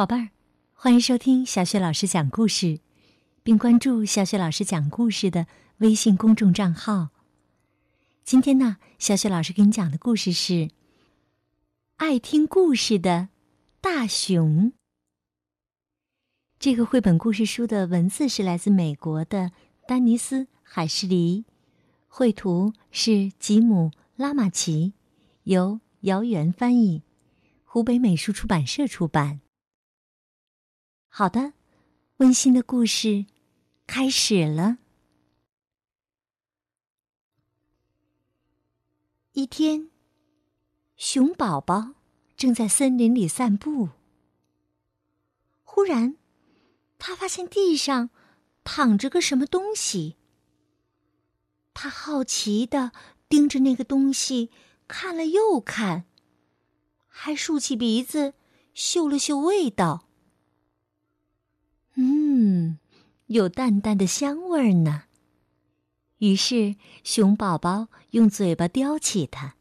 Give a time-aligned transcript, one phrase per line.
[0.00, 0.30] 宝贝儿，
[0.72, 2.80] 欢迎收听小雪老师讲故事，
[3.42, 5.46] 并关注小雪老师讲故事的
[5.76, 7.10] 微信公众账号。
[8.24, 10.52] 今天呢，小雪老师给你讲的故事是
[11.96, 13.28] 《爱听故事的
[13.82, 14.68] 大熊》。
[16.58, 19.52] 这个绘本故事书的文字是来自美国的
[19.86, 21.44] 丹尼斯·海什黎，
[22.08, 24.94] 绘图是吉姆·拉马奇，
[25.42, 27.02] 由姚元翻译。
[27.64, 29.42] 湖北美术出版社出版。
[31.12, 31.54] 好的，
[32.18, 33.26] 温馨的故事
[33.84, 34.78] 开始了。
[39.32, 39.90] 一天，
[40.96, 41.94] 熊宝宝
[42.36, 43.88] 正在森林里散步，
[45.64, 46.16] 忽然，
[46.96, 48.10] 他发现地上
[48.62, 50.16] 躺着个什么东西。
[51.74, 52.92] 他好奇的
[53.28, 54.50] 盯着那个东西
[54.86, 56.06] 看了又看。
[57.08, 58.34] 还竖起鼻子，
[58.72, 60.06] 嗅了嗅味道。
[62.42, 62.78] 嗯，
[63.26, 65.02] 有淡淡的香味儿呢。
[66.20, 69.56] 于是，熊宝宝用嘴巴叼起它，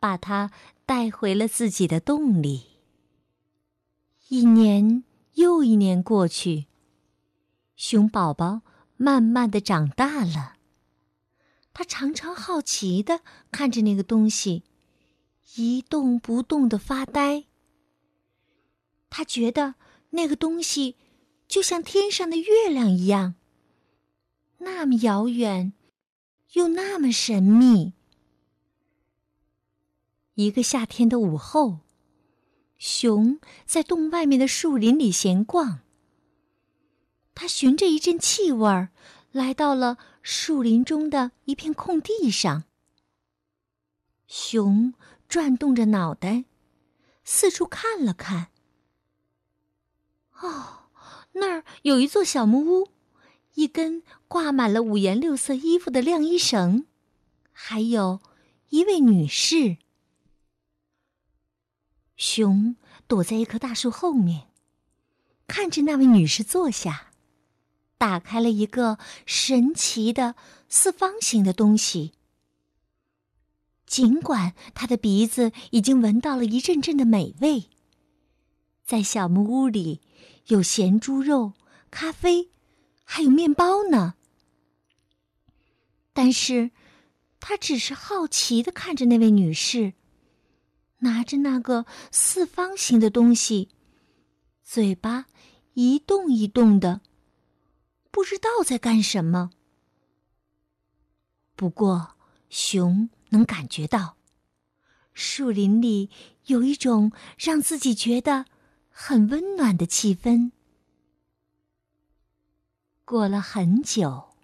[0.00, 0.50] 把它
[0.84, 2.64] 带回了自己的洞里。
[4.26, 6.66] 一年又一年过去，
[7.76, 8.62] 熊宝宝
[8.96, 10.56] 慢慢的长大了。
[11.72, 13.20] 他常常好奇的
[13.52, 14.64] 看着那个东西。
[15.54, 17.44] 一动不动的发呆。
[19.08, 19.76] 他觉得
[20.10, 20.96] 那个东西
[21.50, 23.34] 就像天上的月亮一样，
[24.58, 25.72] 那么遥远，
[26.52, 27.92] 又那么神秘。
[30.34, 31.80] 一个夏天的午后，
[32.78, 35.80] 熊在洞外面的树林里闲逛。
[37.34, 38.90] 他循着一阵气味儿，
[39.32, 42.62] 来到了树林中的一片空地上。
[44.28, 44.94] 熊。
[45.28, 46.44] 转动着脑袋，
[47.22, 48.48] 四处看了看。
[50.40, 50.79] 哦，
[51.32, 52.88] 那儿有一座小木屋，
[53.54, 56.86] 一根挂满了五颜六色衣服的晾衣绳，
[57.52, 58.20] 还有
[58.70, 59.78] 一位女士。
[62.16, 62.76] 熊
[63.06, 64.48] 躲在一棵大树后面，
[65.46, 67.12] 看着那位女士坐下，
[67.96, 70.34] 打开了一个神奇的
[70.68, 72.12] 四方形的东西。
[73.86, 77.70] 尽管他的鼻子已经闻到了一阵阵的美味，
[78.84, 80.00] 在小木屋里
[80.50, 81.54] 有咸猪肉、
[81.90, 82.50] 咖啡，
[83.02, 84.14] 还有面包呢。
[86.12, 86.70] 但是，
[87.40, 89.94] 他只是好奇的看着那位女士，
[90.98, 93.70] 拿着那个四方形的东西，
[94.62, 95.26] 嘴巴
[95.74, 97.00] 一动一动的，
[98.10, 99.50] 不知道在干什么。
[101.56, 102.16] 不过，
[102.48, 103.08] 熊。
[103.32, 104.16] 能感觉到，
[105.14, 106.10] 树林里
[106.46, 108.46] 有一种让自己觉得
[109.02, 110.52] 很温暖的气氛。
[113.06, 114.36] 过了很久，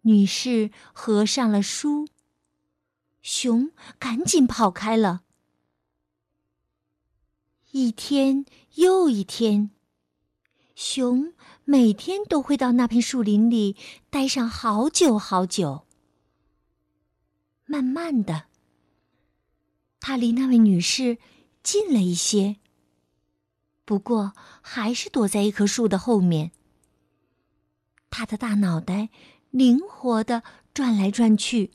[0.00, 2.08] 女士合上了书，
[3.22, 3.70] 熊
[4.00, 5.22] 赶紧跑开了。
[7.70, 9.70] 一天又一天，
[10.74, 11.32] 熊
[11.64, 13.76] 每天都会到那片树林里
[14.10, 15.86] 待上好久好久。
[17.64, 18.46] 慢慢的，
[20.00, 21.18] 他离那位女士
[21.62, 22.56] 近了一些。
[23.84, 26.52] 不过，还是躲在一棵树的后面。
[28.10, 29.08] 他的大脑袋
[29.50, 31.72] 灵活的转来转去，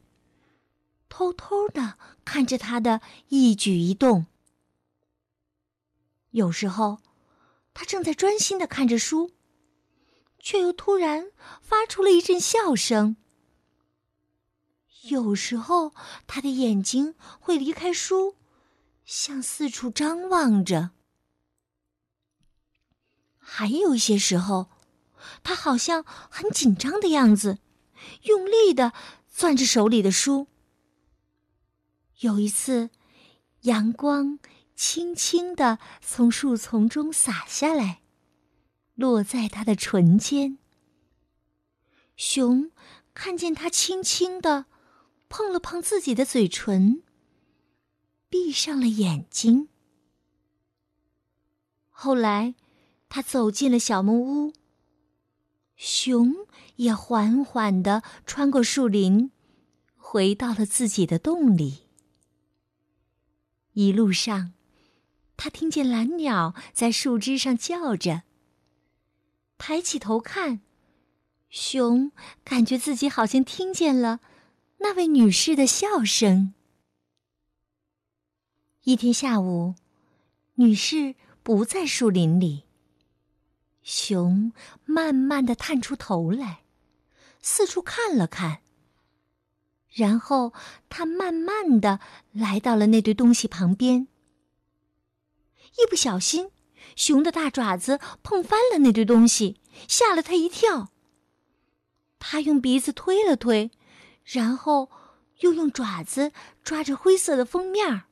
[1.09, 4.27] 偷偷的看着他的一举一动。
[6.31, 6.99] 有时候，
[7.73, 9.31] 他正在专心的看着书，
[10.39, 11.31] 却又突然
[11.61, 13.17] 发出了一阵笑声。
[15.09, 15.93] 有时候，
[16.25, 18.35] 他的眼睛会离开书，
[19.05, 20.91] 向四处张望着；
[23.49, 24.67] 还有一些时候，
[25.41, 27.59] 他好像很紧张的样子，
[28.23, 28.91] 用力的
[29.29, 30.47] 攥着手里的书。
[32.19, 32.89] 有一次，
[33.61, 34.39] 阳光
[34.75, 38.01] 轻轻的从树丛中洒下来，
[38.95, 40.57] 落在他的唇间。
[42.17, 42.69] 熊
[43.13, 44.65] 看见他轻轻的。
[45.29, 47.03] 碰了碰自己的嘴唇，
[48.29, 49.67] 闭上了眼睛。
[51.89, 52.55] 后来，
[53.09, 54.53] 他走进了小木屋。
[55.75, 56.33] 熊
[56.77, 59.31] 也缓缓地穿过树林，
[59.95, 61.83] 回到了自己的洞里。
[63.73, 64.53] 一路上，
[65.35, 68.23] 他听见蓝鸟在树枝上叫着。
[69.59, 70.61] 抬起头看，
[71.49, 72.11] 熊
[72.43, 74.19] 感觉自己好像听见了。
[74.79, 76.53] 那位女士的笑声。
[78.83, 79.73] 一天下午，
[80.55, 82.66] 女士不在树林里。
[83.87, 84.51] 熊
[84.83, 86.63] 慢慢的探出头来，
[87.41, 88.59] 四处看了看。
[89.87, 90.51] 然后，
[90.89, 92.01] 他慢慢的
[92.33, 94.09] 来到了那堆东西旁边。
[95.77, 96.51] 一不小心，
[96.97, 100.91] 熊的大爪子碰翻了那堆东西，吓了他一跳。
[102.19, 103.71] 他用鼻子推了推，
[104.25, 104.89] 然后
[105.39, 108.03] 又用爪子抓着灰色的封面，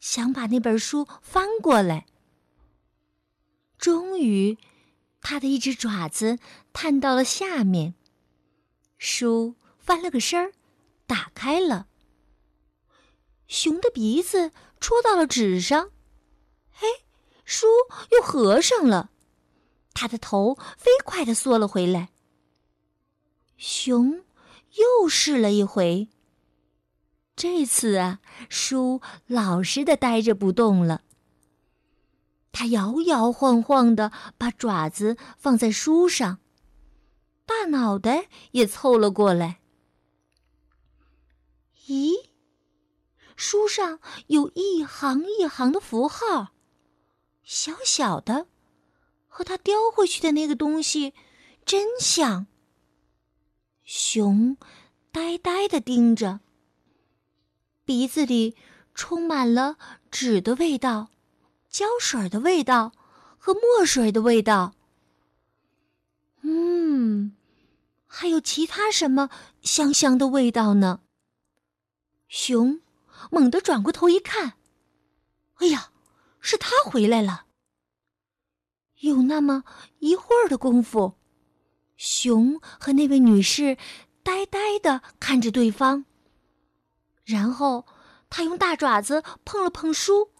[0.00, 2.06] 想把那本书翻过来。
[3.78, 4.58] 终于，
[5.28, 6.38] 他的一只爪子
[6.72, 7.96] 探到了下面，
[8.96, 10.52] 书翻了个身儿，
[11.04, 11.88] 打开了。
[13.48, 15.90] 熊的鼻子戳到了纸上，
[16.70, 16.86] 嘿，
[17.44, 17.66] 书
[18.12, 19.10] 又合上了。
[19.94, 22.10] 他的头飞快的缩了回来。
[23.56, 24.22] 熊
[24.74, 26.08] 又试了一回。
[27.34, 31.02] 这次啊，书老实的呆着不动了。
[32.58, 36.38] 他摇摇晃晃的把爪子放在书上，
[37.44, 39.60] 大脑袋也凑了过来。
[41.86, 42.14] 咦，
[43.36, 46.54] 书上有一行一行的符号，
[47.42, 48.46] 小小的，
[49.28, 51.12] 和他叼回去的那个东西
[51.66, 52.46] 真像。
[53.84, 54.56] 熊
[55.12, 56.40] 呆呆的盯着，
[57.84, 58.56] 鼻子里
[58.94, 59.76] 充满了
[60.10, 61.10] 纸的味道、
[61.76, 62.92] 胶水的味道
[63.36, 64.74] 和墨水的味道。
[66.40, 67.36] 嗯，
[68.06, 69.28] 还有其他什么
[69.60, 71.00] 香香的味道呢？
[72.28, 72.80] 熊
[73.30, 74.54] 猛地转过头一看，
[75.56, 75.90] 哎呀，
[76.40, 77.44] 是他回来了。
[79.00, 79.62] 有那么
[79.98, 81.18] 一会儿的功夫。
[81.98, 83.76] 熊和那位女士
[84.22, 86.06] 呆呆的看着对方，
[87.22, 87.84] 然后
[88.30, 90.30] 他用大爪子碰了碰书，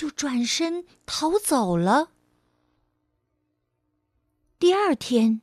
[0.00, 2.10] 就转身逃走了。
[4.58, 5.42] 第二天，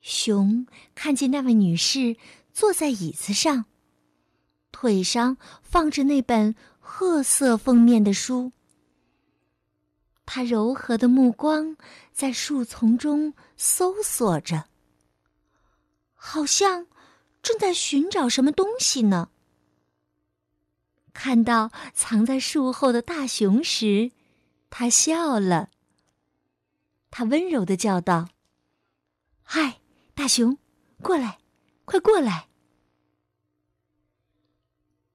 [0.00, 0.66] 熊
[0.96, 2.16] 看见那位女士
[2.52, 3.66] 坐在椅子上，
[4.72, 8.50] 腿上放着那本褐色封面的书。
[10.26, 11.76] 他柔和的目光
[12.12, 14.64] 在树丛中搜索着，
[16.14, 16.88] 好像
[17.40, 19.30] 正在寻找什么东西呢。
[21.12, 24.12] 看到藏在树后的大熊时，
[24.70, 25.70] 他笑了。
[27.10, 28.30] 他温柔的叫道
[29.42, 29.80] ：“嗨，
[30.14, 30.58] 大熊，
[31.02, 31.38] 过来，
[31.84, 32.48] 快过来！”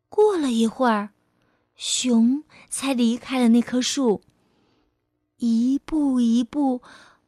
[0.09, 1.13] 过了一会儿，
[1.75, 4.23] 熊才离开了那棵树。
[5.37, 6.81] 一步一步，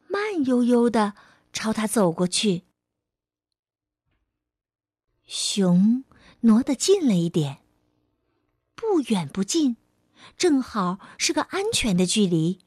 [0.08, 1.14] 慢悠悠的
[1.54, 2.64] 朝他走过去。
[5.26, 6.04] 熊
[6.42, 7.60] 挪得近了一点，
[8.80, 9.76] 不远不近，
[10.38, 12.60] 正好是个安全的距离。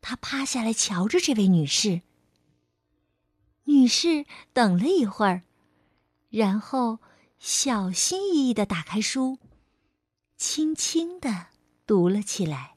[0.00, 2.00] 他趴下来瞧着这位女士。
[3.64, 4.24] 女士
[4.54, 5.42] 等了一会儿，
[6.30, 7.00] 然后
[7.38, 9.38] 小心翼翼的打开书，
[10.38, 11.48] 轻轻的
[11.86, 12.76] 读了起来。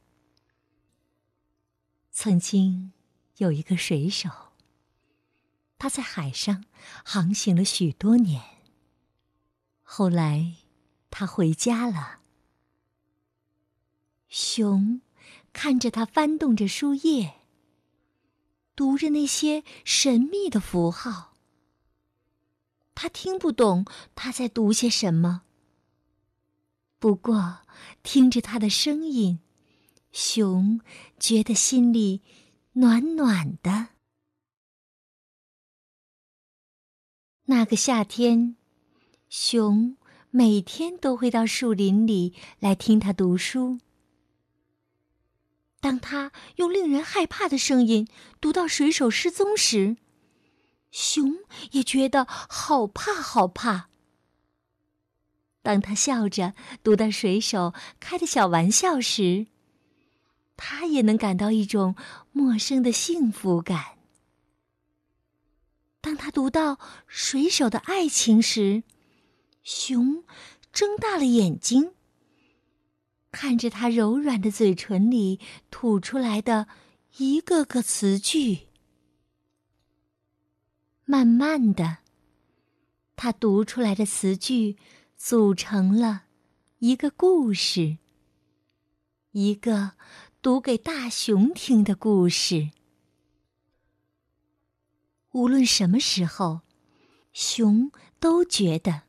[2.11, 2.91] 曾经
[3.37, 4.29] 有一个水手，
[5.79, 6.65] 他在海上
[7.05, 8.43] 航行了许多年。
[9.81, 10.55] 后来，
[11.15, 12.21] 他回家了。
[14.29, 15.01] 熊
[15.53, 17.35] 看着他翻动着书页，
[18.75, 21.35] 读着那些神秘的符号。
[22.95, 23.85] 他听不懂
[24.15, 25.43] 他在读些什么，
[26.97, 27.59] 不过
[28.01, 29.39] 听着他的声音。
[30.11, 30.81] 熊
[31.19, 32.23] 觉得心里
[32.71, 33.89] 暖暖的。
[37.45, 38.55] 那个夏天，
[39.29, 39.95] 熊
[40.35, 43.77] 每天都会到树林里来听他读书。
[45.79, 48.07] 当他用令人害怕的声音
[48.41, 49.95] 读到水手失踪时，
[50.89, 51.35] 熊
[51.73, 53.89] 也觉得好怕好怕。
[55.61, 59.45] 当他笑着读到水手开的小玩笑时，
[60.57, 61.95] 他也能感到一种
[62.31, 63.99] 陌生的幸福感。
[66.01, 68.81] 当他读到水手的爱情时，
[69.63, 70.23] 熊
[70.71, 71.93] 睁大了眼睛，
[73.31, 75.39] 看着他柔软的嘴唇里
[75.71, 76.67] 吐出来的
[77.17, 78.67] 一个个词句。
[81.05, 81.99] 慢慢的，
[83.15, 84.77] 他读出来的词句
[85.17, 86.25] 组成了
[86.79, 87.97] 一个故事，
[89.31, 89.93] 一个。
[90.43, 92.71] 读给大熊听的故事。
[95.31, 96.63] 无论什么时候，
[97.31, 99.03] 熊都觉得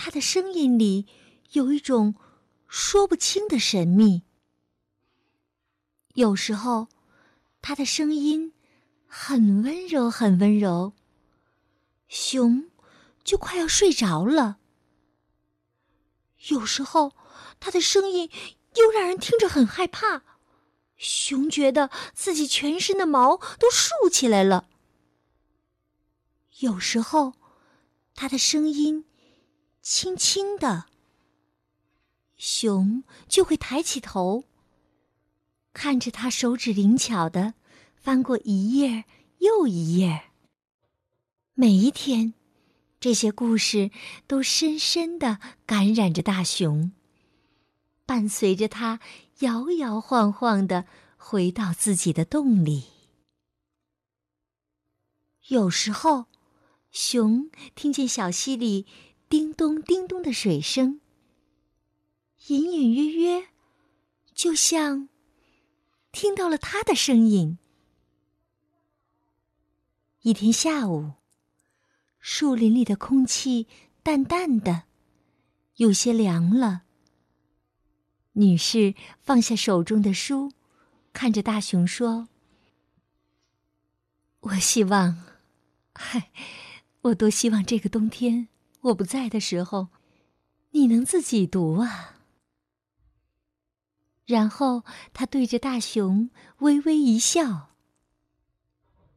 [0.00, 1.08] 他的声音里
[1.50, 2.14] 有一种
[2.68, 4.22] 说不清的神秘。
[6.14, 6.86] 有时候，
[7.60, 8.52] 他的声音
[9.08, 10.92] 很温柔，很温柔。
[12.06, 12.70] 熊
[13.24, 14.58] 就快要睡着了。
[16.46, 17.16] 有时候，
[17.58, 18.30] 他的声音
[18.76, 20.22] 又让人听着很害怕。
[20.96, 24.68] 熊觉得自己全身的毛都竖起来了。
[26.60, 27.34] 有时候，
[28.14, 29.04] 他的声音
[29.90, 30.84] 轻轻的，
[32.36, 34.44] 熊就会抬起头，
[35.72, 37.54] 看着它手指灵巧的
[37.96, 39.06] 翻过一页
[39.38, 40.24] 又一页。
[41.54, 42.34] 每一天，
[43.00, 43.90] 这些故事
[44.26, 46.92] 都深深的感染着大熊，
[48.04, 49.00] 伴随着他。
[49.38, 50.84] 摇摇晃晃的
[51.16, 52.88] 回到自己的洞里。
[55.46, 56.26] 有时候，
[56.90, 58.84] 熊听见小溪里
[59.28, 61.00] 叮咚叮咚的水声，
[62.46, 63.48] 隐隐约约，
[64.32, 65.08] 就像
[66.12, 67.58] 听到了他的声音。
[70.22, 71.12] 一天下午，
[72.18, 73.66] 树林里的空气
[74.02, 74.84] 淡淡的，
[75.76, 76.84] 有些凉了。
[78.32, 80.52] 女士放下手中的书，
[81.12, 82.28] 看着大熊说
[84.40, 85.24] ：“我希望，
[85.94, 86.30] 嗨，
[87.02, 88.48] 我多希望这个冬天
[88.88, 89.88] 我不在的时候，
[90.70, 92.16] 你能自己读啊。”
[94.26, 97.70] 然后他对着大熊微微一笑，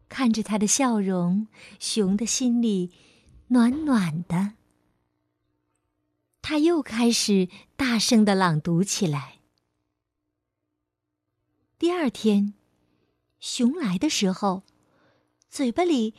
[0.07, 1.47] 看着他的笑容，
[1.79, 2.91] 熊的心里
[3.47, 4.53] 暖暖的。
[6.41, 9.39] 他又开始大声的朗读起来。
[11.77, 12.53] 第二天，
[13.39, 14.63] 熊来的时候，
[15.49, 16.13] 嘴巴里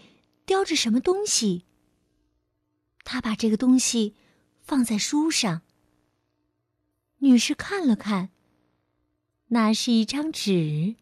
[0.45, 1.65] 叼着什么东西。
[3.05, 4.15] 他把这个东西
[4.61, 5.63] 放在书上。
[7.19, 8.31] 女士看了看，
[9.49, 10.97] 那是一张纸。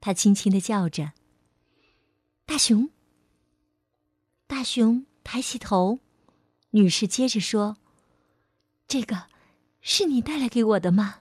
[0.00, 1.12] 他轻轻的叫着
[2.46, 2.90] ：“大熊。”
[4.46, 6.00] 大熊抬起头，
[6.70, 7.76] 女士接着说。
[8.86, 9.28] 这个，
[9.80, 11.20] 是你带来给我的吗？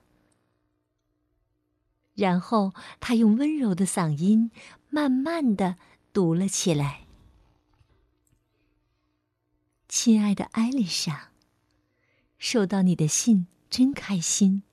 [2.14, 4.52] 然后他用温柔的嗓音，
[4.90, 5.78] 慢慢的
[6.12, 7.01] 读了起来
[9.94, 11.34] ：“亲爱的艾丽莎，
[12.38, 14.64] 收到你的信真开心。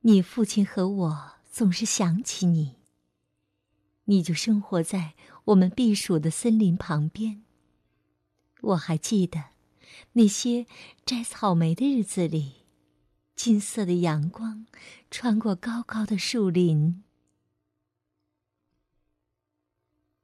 [0.00, 2.78] 你父亲和我总是想起你。
[4.06, 7.44] 你就生活在我们避暑的森林旁边。
[8.62, 9.50] 我还记得。”
[10.14, 10.66] 那些
[11.06, 12.64] 摘草莓的日子里，
[13.36, 14.66] 金色的阳光
[15.12, 17.04] 穿过高高的树林。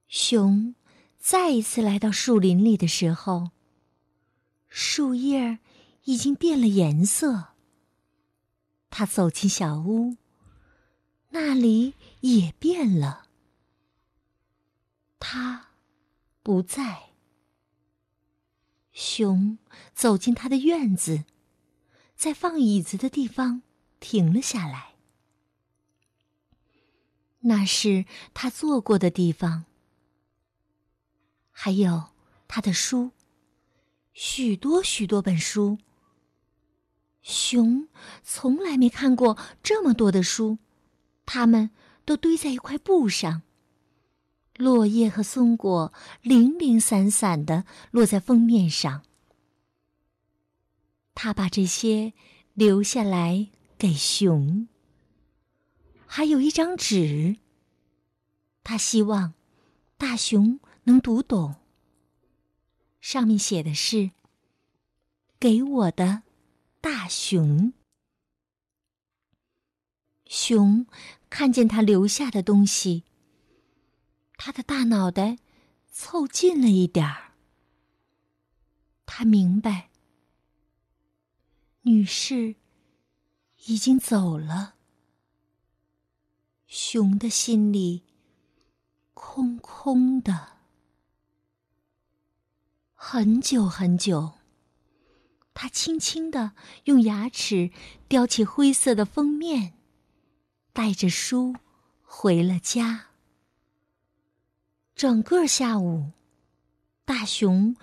[0.09, 0.75] 熊
[1.17, 3.53] 再一次来到树林里的时候，
[4.69, 5.59] 树叶
[6.05, 7.55] 已经变了颜色。
[8.91, 10.17] 他走进小屋，
[11.31, 13.29] 那里也变了。
[15.19, 15.69] 他
[16.43, 17.11] 不在。
[18.93, 19.59] 熊
[19.95, 21.25] 走进他的院子，
[22.17, 23.63] 在放椅子的地方
[24.01, 24.95] 停了下来。
[27.41, 29.67] 那是他坐过的地方，
[31.53, 32.11] 还有
[32.49, 33.13] 他的书，
[34.21, 35.79] 许多许多本书。
[37.23, 37.87] 熊
[38.25, 40.59] 从来没看过这么多的书，
[41.25, 41.71] 它们
[42.05, 43.43] 都堆在一块布上。
[44.57, 49.05] 落叶和松果零零散散的落在封面上。
[51.15, 52.13] 他把这些
[52.55, 53.49] 留下来
[53.79, 54.67] 给熊。
[56.07, 57.37] 还有一张纸。
[58.65, 59.35] 他希望
[59.97, 61.55] 大熊能读懂。
[63.01, 64.11] 上面写的是
[65.41, 66.23] ：“给我的
[66.81, 67.73] 大熊。”
[70.27, 70.87] 熊
[71.31, 73.05] 看见他留下的东西。
[74.37, 75.39] 他的大脑袋
[75.91, 77.33] 凑近了一点儿。
[79.07, 79.91] 他明白，
[81.83, 82.57] 女士
[83.67, 84.75] 已经走了。
[86.67, 88.05] 熊的心里
[89.15, 90.58] 空空的。
[93.11, 94.35] 很久很久，
[95.55, 96.53] 他轻轻的
[96.85, 97.71] 用牙齿
[98.07, 99.73] 叼起灰色的封面，
[100.75, 101.57] 带着书
[102.03, 103.07] 回了家。
[104.95, 106.11] 整个下午，
[107.07, 107.75] 大熊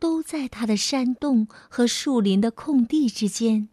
[0.00, 3.68] 都在他的山洞和树林的空地之间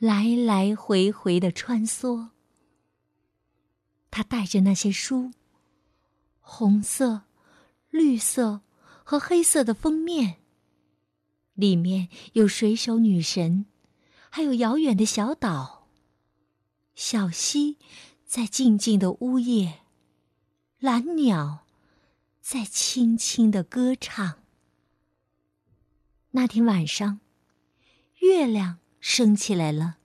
[0.00, 2.30] 来来回回的穿梭。
[4.10, 5.30] 他带着那些书，
[6.40, 7.22] 红色、
[7.90, 8.62] 绿色
[9.10, 10.36] 和黑色的封面，
[11.54, 13.66] 里面有水手女神，
[14.30, 15.88] 还有遥远的小岛、
[16.94, 17.76] 小溪、
[18.24, 19.80] 在静静的呜咽，
[20.78, 21.66] 蓝鸟
[22.40, 24.44] 在轻轻的歌唱。
[26.30, 27.18] 那天晚上，
[28.20, 29.96] 月亮升起来了，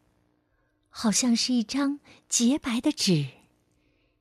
[0.89, 3.27] 好像是一张洁白的纸，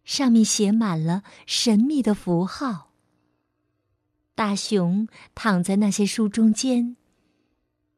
[0.05, 2.91] 上面写满了神秘的符号。
[4.37, 6.97] 大熊躺在那些书中间，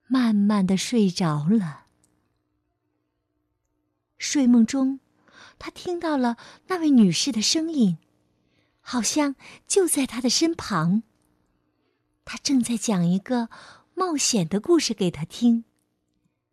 [0.07, 1.87] 慢慢的睡着了。
[4.19, 5.01] 睡梦中，
[5.59, 7.97] 他听到了那位女士的声音，
[8.81, 9.35] 好像
[9.67, 11.03] 就在他的身旁。
[12.27, 13.49] 他正在讲一个
[13.95, 15.65] 冒险的故事给他听，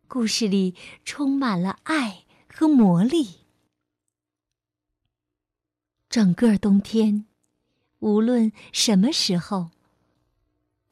[0.08, 0.74] 故事里
[1.04, 3.40] 充满了爱和魔力。
[6.08, 7.26] 整个冬天，
[7.98, 9.73] 无论什么时候。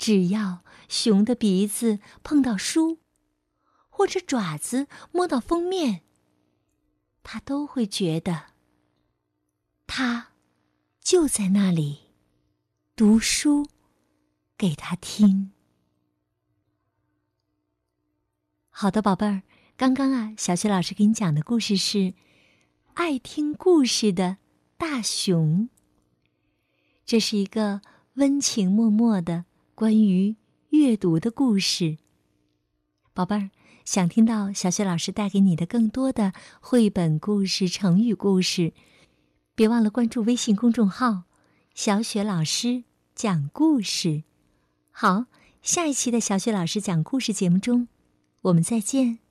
[0.02, 2.99] 只要熊的鼻子碰到书，
[3.88, 6.02] 或者爪子摸到封面，
[7.23, 8.47] 他都会觉得，
[9.87, 10.32] 他
[11.00, 12.09] 就在那里
[12.97, 13.68] 读书
[14.59, 15.52] 给他听。
[18.71, 19.42] 好的，宝贝儿，
[19.76, 21.99] 刚刚啊，小雪老师给你讲的故事是
[22.94, 24.38] 《爱听故事的
[24.76, 25.61] 大熊》，
[27.04, 27.82] 这是一个
[28.14, 29.44] 温情脉脉的。
[29.82, 30.36] 关于
[30.68, 31.98] 阅读的故事，
[33.12, 33.50] 宝贝儿，
[33.84, 38.74] 想听到小雪老师带给你的更多的绘本故事、成语故事，
[39.56, 41.24] 别忘了关注微信公众号
[41.74, 42.84] “小雪老师
[43.16, 44.22] 讲故事”。
[44.92, 45.24] 好，
[45.62, 47.88] 下一期的小雪老师讲故事节目中，
[48.42, 49.21] 我们再见。